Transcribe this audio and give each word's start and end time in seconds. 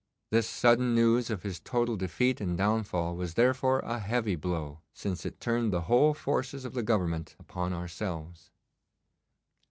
This 0.31 0.47
sudden 0.49 0.95
news 0.95 1.29
of 1.29 1.43
his 1.43 1.59
total 1.59 1.95
defeat 1.95 2.41
and 2.41 2.57
downfall 2.57 3.15
was 3.15 3.35
therefore 3.35 3.81
a 3.81 3.99
heavy 3.99 4.35
blow, 4.35 4.79
since 4.95 5.27
it 5.27 5.39
turned 5.39 5.71
the 5.71 5.81
whole 5.81 6.15
forces 6.15 6.65
of 6.65 6.73
the 6.73 6.81
Government 6.81 7.35
upon 7.37 7.71
ourselves. 7.71 8.49